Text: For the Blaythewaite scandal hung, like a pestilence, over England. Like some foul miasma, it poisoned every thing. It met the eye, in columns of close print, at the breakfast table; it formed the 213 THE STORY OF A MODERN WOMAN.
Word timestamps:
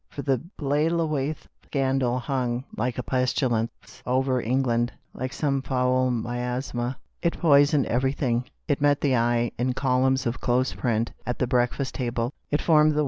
For 0.09 0.23
the 0.23 0.41
Blaythewaite 0.59 1.45
scandal 1.67 2.17
hung, 2.17 2.63
like 2.75 2.97
a 2.97 3.03
pestilence, 3.03 4.01
over 4.03 4.41
England. 4.41 4.91
Like 5.13 5.31
some 5.31 5.61
foul 5.61 6.09
miasma, 6.09 6.97
it 7.21 7.37
poisoned 7.37 7.85
every 7.85 8.13
thing. 8.13 8.45
It 8.67 8.81
met 8.81 9.01
the 9.01 9.15
eye, 9.15 9.51
in 9.59 9.73
columns 9.73 10.25
of 10.25 10.41
close 10.41 10.73
print, 10.73 11.11
at 11.23 11.37
the 11.37 11.45
breakfast 11.45 11.93
table; 11.93 12.33
it 12.49 12.63
formed 12.63 12.63
the 12.63 12.63
213 12.63 12.63
THE 12.63 12.63
STORY 12.63 12.65
OF 12.65 12.67
A 12.67 12.79
MODERN 12.79 12.93
WOMAN. 12.95 12.99